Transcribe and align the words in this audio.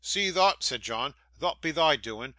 'See 0.03 0.31
thot?' 0.31 0.63
said 0.63 0.81
John 0.81 1.13
'Thot 1.39 1.61
be 1.61 1.69
thy 1.69 1.95
doin'. 1.95 2.29